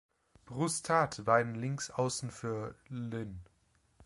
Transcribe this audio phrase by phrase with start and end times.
[0.47, 3.39] Brustad war ein Linksaußen für Lyn.